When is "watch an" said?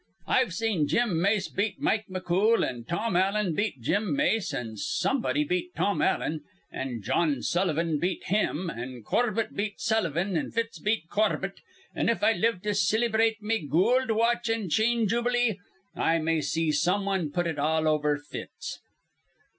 14.09-14.69